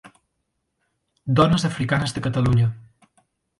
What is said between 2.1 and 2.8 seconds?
de Catalunya.